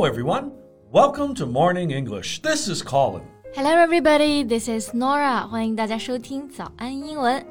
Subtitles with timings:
[0.00, 0.52] Hello, everyone.
[0.90, 2.40] Welcome to Morning English.
[2.40, 3.20] This is Colin.
[3.54, 4.42] Hello, everybody.
[4.42, 5.46] This is Nora.
[5.46, 7.44] 欢迎大家收听早安英文。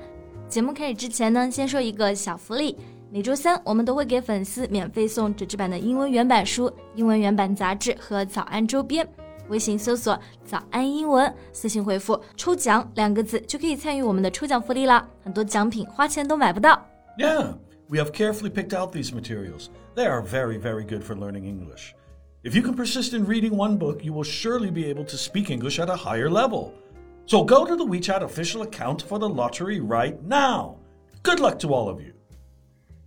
[0.50, 2.76] 节目开始之前呢，先说一个小福利。
[3.12, 9.08] 每周三我们都会给粉丝免费送纸质版的英文原版书、英文原版杂志和早安周边。
[9.50, 15.08] 微信搜索“早安英文”，私信回复“抽奖”两个字就可以参与我们的抽奖福利啦！
[15.24, 16.84] 很多奖品花钱都买不到。
[17.20, 17.54] Yeah,
[17.88, 19.68] we have carefully picked out these materials.
[19.96, 21.94] They are very, very good for learning English.
[22.44, 25.50] If you can persist in reading one book, you will surely be able to speak
[25.50, 26.74] English at a higher level.
[27.26, 30.78] So go to the WeChat official account for the lottery right now.
[31.24, 32.14] Good luck to all of you.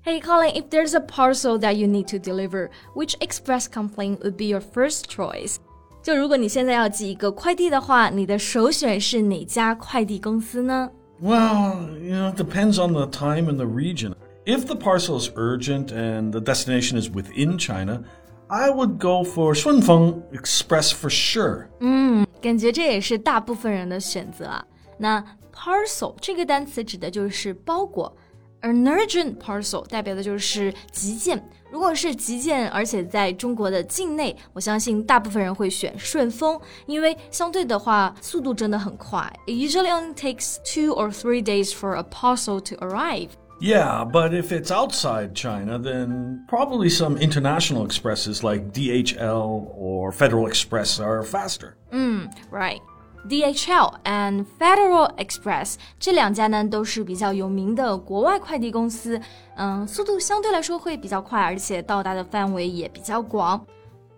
[0.03, 4.37] Hey Colin, if there's a parcel that you need to deliver, which express company would
[4.37, 5.59] be your first choice?
[6.03, 10.91] 就如果你现在要寄一个快递的话，你的首选是哪家快递公司呢？
[11.21, 14.15] Well, you know, it depends on the time and the region.
[14.47, 18.05] If the parcel is urgent and the destination is within China,
[18.53, 21.67] I would go for Shunfeng Express for sure.
[21.81, 24.65] 嗯，感觉这也是大部分人的选择啊。
[24.97, 28.17] 那 parcel 这个单词指的就是包裹。
[28.61, 31.49] An urgent parcel 代表的就是急件。
[31.71, 39.33] 如果是急件，而且在中国的境内，我相信大部分人会选顺丰，因为相对的话，速度真的很快。
[39.47, 43.29] It usually only takes two or three days for a parcel to arrive.
[43.63, 50.47] Yeah, but if it's outside China, then probably some international expresses like DHL or Federal
[50.47, 51.75] Express are faster.
[51.91, 52.81] Mm, right.
[53.27, 59.21] DHL and Federal Express 这两家呢都是比较有名的国外快递公司，
[59.57, 63.67] 嗯，速度相对来说会比较快，而且到达的范围也比较广。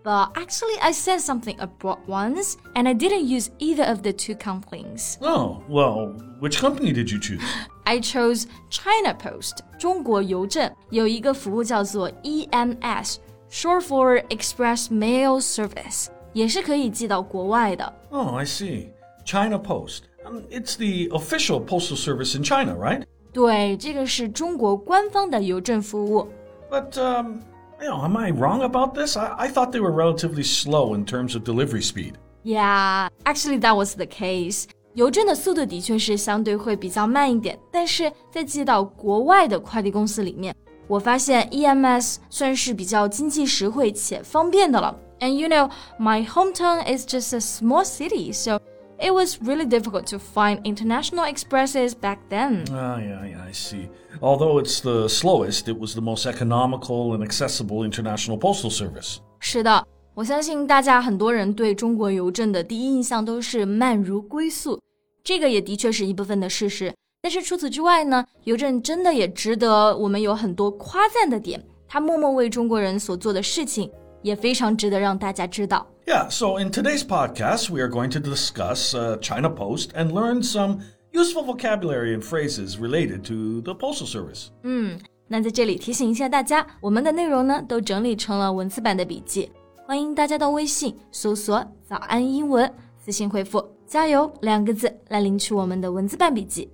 [0.03, 4.35] But actually, I sent something abroad once, and I didn't use either of the two
[4.35, 5.17] companies.
[5.21, 7.41] Oh, well, which company did you choose?
[7.85, 13.17] I chose China Post, 中国邮政，有一个服务叫做 EMS,
[13.51, 17.93] short for Express Mail Service，也是可以寄到国外的。
[18.09, 18.89] Oh, I see.
[19.25, 20.03] China Post.
[20.25, 23.03] Um, it's the official postal service in China, right?
[23.33, 26.27] 对，这个是中国官方的邮政服务。
[26.69, 27.39] But um,
[27.81, 29.17] you know, am I wrong about this?
[29.17, 32.13] I, I thought they were relatively slow in terms of delivery speed.
[32.43, 34.67] Yeah, actually that was the case.
[34.95, 40.53] 邮政的速度的确是相对会比较慢一点，但是在寄到国外的快递公司里面，
[40.87, 44.93] 我发现 EMS 算是比较经济实惠且方便的了。
[45.19, 48.59] And you know, my hometown is just a small city, so
[48.99, 52.65] it was really difficult to find international expresses back then.
[52.71, 53.87] Ah, yeah, yeah, I see.
[54.19, 59.17] Although it's the slowest, it was the most economical and accessible international postal service.
[59.39, 64.79] 是的，我相信大家很多人对中国邮政的第一印象都是慢如龟速，
[65.26, 66.94] 这个也的确是一部分的事实。
[67.20, 71.60] 但是除此之外呢，邮政真的也值得我们有很多夸赞的点。
[71.88, 73.90] 他默默为中国人所做的事情，
[74.22, 75.84] 也非常值得让大家知道。
[76.06, 80.78] Yeah, so in today's podcast, we are going to discuss uh, China Post and learn some
[81.10, 84.50] useful vocabulary and phrases related to the postal service.
[84.62, 89.50] 嗯，那在这里提醒一下大家，我们的内容呢都整理成了文字版的笔记，
[89.88, 92.72] 欢迎大家到微信搜索“早安英文”，
[93.04, 96.69] 私信回复“加油”两个字来领取我们的文字版笔记。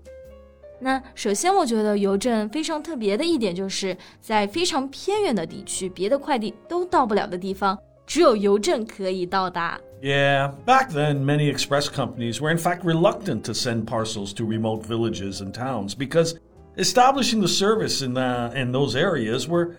[0.79, 7.75] 那首先，我觉得邮政非常特别的一点，就是在非常偏远的地区，别的快递都到不了的地方。
[8.05, 9.79] 只有邮政可以到达。
[10.01, 15.41] Yeah, back then, many express companies were in fact reluctant to send parcels to remote villages
[15.41, 16.35] and towns because
[16.77, 19.71] establishing the service in, the, in those areas were,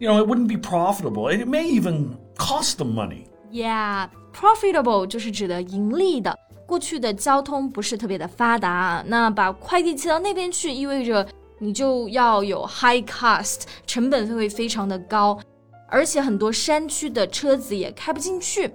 [0.00, 1.28] you know, it wouldn't be profitable.
[1.28, 3.28] It may even cost them money.
[3.52, 6.36] Yeah, profitable 就是指的盈利的。
[6.66, 11.26] 过去的交通不是特别的发达，那把快递寄到那边去，意味着
[11.58, 15.38] 你就要有 high cost，成本会非常的高。
[15.88, 18.70] 而且很多山区的车子也开不进去。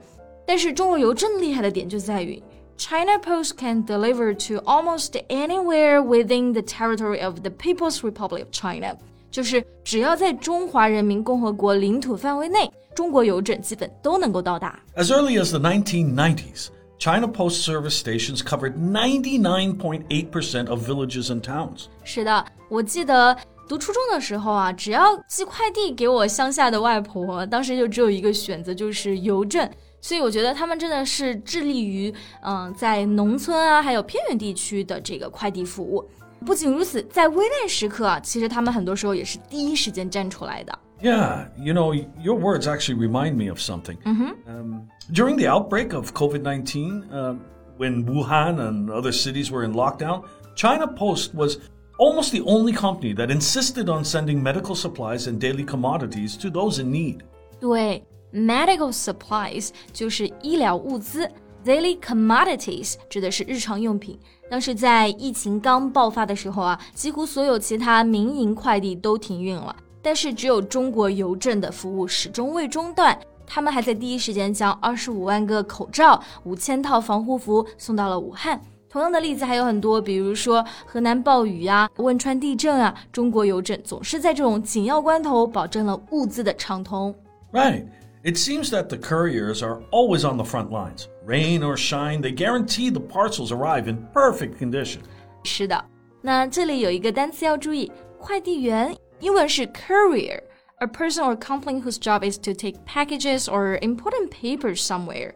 [0.45, 2.43] 但是中国邮政厉害的点就在于，
[2.77, 8.97] China Post can deliver to almost anywhere within the territory of the People's Republic of China，
[9.31, 14.77] 就是只要在中华人民共和国领土范围内，中国邮政基本都能够到达。
[14.97, 16.67] As early as the 1990s.
[16.99, 21.87] China Post Service stations covered 99.8% of villages and towns.
[22.03, 23.37] 是的，我记得
[23.67, 29.69] 读初中的时候啊，只要寄快递给我乡下的外婆，当时就只有一个选择，就是邮政。
[29.99, 32.13] 所以我觉得他们真的是致力于，
[32.43, 36.07] 嗯，在农村啊，还有偏远地区的这个快递服务。
[36.45, 40.79] 不仅如此，在危难时刻啊，其实他们很多时候也是第一时间站出来的。
[41.01, 43.97] Yeah, you know, your words actually remind me of something.
[44.05, 44.49] Mm-hmm.
[44.49, 47.41] Um, during the outbreak of COVID 19, um,
[47.77, 50.23] when Wuhan and other cities were in lockdown,
[50.55, 51.57] China Post was
[51.99, 56.79] almost the only company that insisted on sending medical supplies and daily commodities to those
[56.79, 57.23] in need.
[57.59, 58.03] 对，
[58.33, 61.29] Medical supplies 就是医疗物资，
[61.65, 64.17] daily commodities 指的是日常用品。
[64.49, 73.18] 当时在疫情刚爆发的时候啊，几乎所有其他民营快递都停运了， 但是只有中国邮政的服务始终未中断。
[73.46, 78.60] 他们还在第一时间将二十五万个口罩、五千套防护服送到了武汉。
[78.88, 87.14] 同样的例子还有很多，比如说河南暴雨啊、汶川地震啊，中国邮政总是在这种紧要关头保证了物资的畅通。
[87.52, 87.86] Right.
[88.22, 91.06] It seems that the couriers are always on the front lines.
[91.26, 94.98] Rain or shine, they guarantee the parcels arrive in perfect condition.
[95.44, 95.84] 是的，
[96.20, 105.31] 那这里有一个单词要注意，快递员英文是 courier。a person or company whose job is to take packages or important papers somewhere。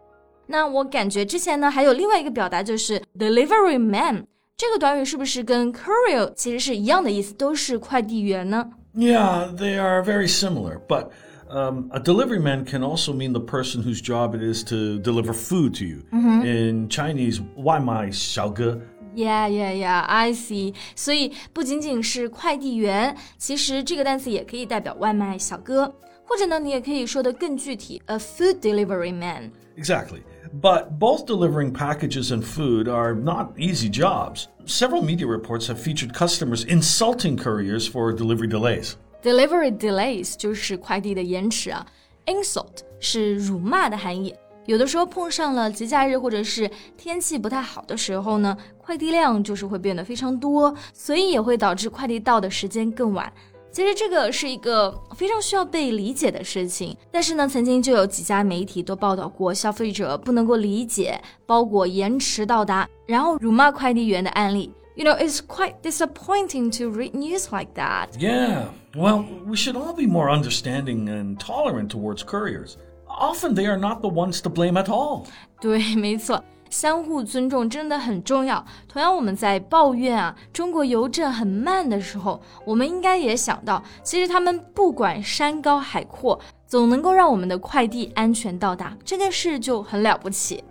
[0.47, 4.27] 那我感觉之前呢还有另外一个表达就是 delivery man，
[4.57, 8.69] 这个短语是不是跟 courier 其实是一样的意思，都是快递员呢？
[8.93, 11.09] Yeah, they are very similar, but.
[11.51, 15.33] Um, a delivery man can also mean the person whose job it is to deliver
[15.33, 16.03] food to you.
[16.11, 16.45] Mm -hmm.
[16.45, 18.79] In Chinese, 外卖小哥
[19.15, 20.01] Yeah, yeah, yeah.
[20.01, 20.75] I see.
[20.95, 25.93] 所以不仅仅是快递员，其实这个单词也可以代表外卖小哥，
[26.25, 29.51] 或者呢，你也可以说的更具体，a food delivery man.
[29.77, 30.21] Exactly.
[30.61, 34.45] But both delivering packages and food are not easy jobs.
[34.65, 38.93] Several media reports have featured customers insulting couriers for delivery delays.
[39.21, 41.85] Delivery delays 就是快递的延迟啊。
[42.25, 44.33] Insult 是辱骂的含义。
[44.65, 53.31] 有的时候碰上了节假日或者是天气不太好的时候呢，快递量就是会变得非常多，所以也会导致快递到的时间更晚。
[53.71, 64.71] 其实这个是一个非常需要被理解的事情，但是呢，曾经就有几家媒体都报道过消费者不能够理解包裹延迟到达，然后辱骂快递员的案例。
[64.95, 68.09] You know, it's quite disappointing to read news like that.
[68.19, 72.73] Yeah, well, we should all be more understanding and tolerant towards couriers.
[73.13, 75.25] Often they are not the ones to blame at all.
[75.59, 78.65] 对，没错，相互尊重真的很重要。
[78.87, 90.63] 同样，我们在抱怨啊中国邮政很慢的时候，我们应该也想到，其实他们不管山高海阔，总能够让我们的快递安全到达，这件事就很了不起。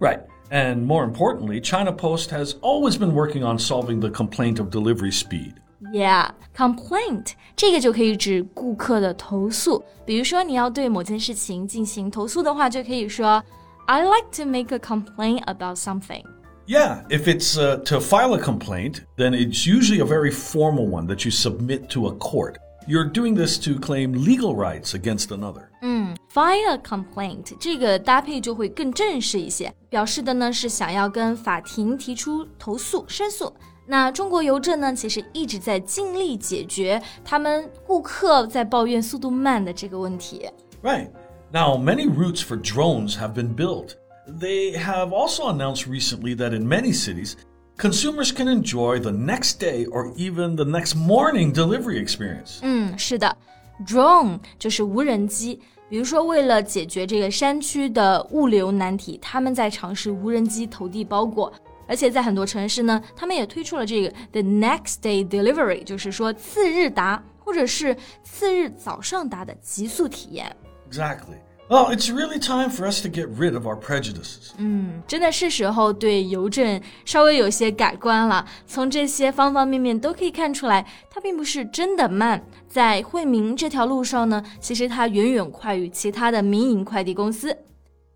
[0.00, 0.20] Right.
[0.50, 5.10] And more importantly, China Post has always been working on solving the complaint of delivery
[5.10, 5.54] speed.
[5.92, 9.82] Yeah, complaint 这个就可以指顾客的投诉。
[10.06, 13.42] 比如说你要对某件事情进行投诉的话，就可以说
[13.86, 16.22] I like to make a complaint about something.
[16.68, 21.08] Yeah, if it's uh, to file a complaint, then it's usually a very formal one
[21.08, 22.58] that you submit to a court.
[22.86, 25.68] You're doing this to claim legal rights against another.
[25.82, 33.52] 嗯，file a complaint 这个搭配就会更正式一些，表示的呢是想要跟法庭提出投诉、申诉。
[33.86, 40.48] 那中国邮政呢，其实一直在尽力解决他们顾客在抱怨速度慢的这个问题。
[40.82, 41.08] Right.
[41.52, 43.96] Now, many routes for drones have been built.
[44.26, 47.34] They have also announced recently that in many cities,
[47.76, 52.60] consumers can enjoy the next day or even the next morning delivery experience.
[52.62, 53.36] 嗯，是的，
[53.84, 55.60] drone 就是无人机。
[55.90, 61.52] 比如说，为了解决这个山区的物流难题，他们在尝试无人机投递包裹。
[61.87, 70.55] 而且在很多城市呢，他们也推出了这个 the next day delivery，就是说次日达或者是次日早上达的极速体验。
[70.91, 71.37] Exactly.
[71.69, 74.51] Well, it's really time for us to get rid of our prejudices.
[74.57, 78.45] 嗯，真的是时候对邮政稍微有些改观了。
[78.65, 82.41] 从这些方方面面都可以看出来，它并不是真的慢。
[82.69, 87.57] 在惠民这条路上呢，其实它远远快于其他的民营快递公司。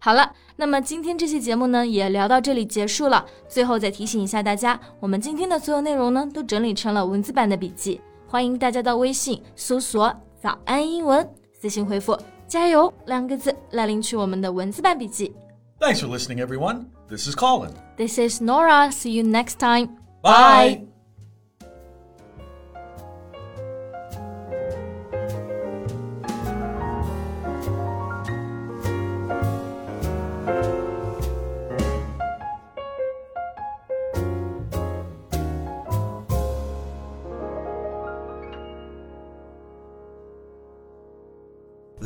[0.04, 3.24] 好了，那么今天这期节目呢也聊到这里结束了。
[3.48, 12.18] 最后再提醒一下大家，我们今天的所有内容呢都整理成了文字版的笔记，欢迎大家到微信搜索“早安英文”，私信回复
[12.50, 15.32] “加油”两个字来领取我们的文字版笔记。
[15.80, 16.86] Thanks for listening, everyone.
[17.08, 17.72] This is Colin.
[17.96, 18.90] This is Nora.
[18.92, 19.90] See you next time.
[20.24, 20.91] Bye.